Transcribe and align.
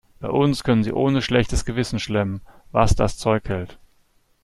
Bei 0.19 0.29
uns 0.31 0.63
können 0.63 0.83
sie 0.83 0.93
ohne 0.93 1.21
schlechtes 1.21 1.63
Gewissen 1.63 1.99
schlemmen, 1.99 2.41
was 2.71 2.95
das 2.95 3.17
Zeug 3.19 3.47
hält. 3.49 3.77